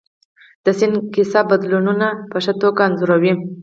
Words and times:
د 0.63 0.65
سیند 0.77 0.95
کیسه 1.13 1.39
بدلونونه 1.49 2.07
په 2.31 2.37
ښه 2.43 2.53
توګه 2.61 2.81
انځوروي. 2.87 3.33